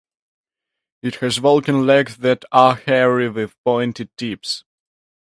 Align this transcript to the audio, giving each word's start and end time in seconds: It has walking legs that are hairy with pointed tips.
It 1.03 1.17
has 1.17 1.39
walking 1.39 1.85
legs 1.85 2.17
that 2.17 2.43
are 2.51 2.73
hairy 2.73 3.29
with 3.29 3.55
pointed 3.63 4.09
tips. 4.17 4.63